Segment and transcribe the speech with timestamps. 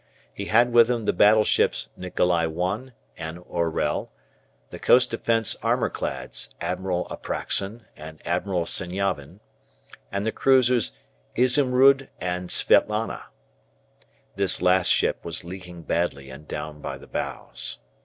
[0.33, 4.11] He had with him the battleships "Nikolai I" and "Orel,"
[4.71, 9.41] the coast defence armour clads "Admiral Apraxin" and "Admiral Senyavin,"
[10.11, 10.93] and the cruisers
[11.35, 13.25] "Izumrud" and "Svietlana."
[14.35, 17.77] This last ship was leaking badly and down by the bows.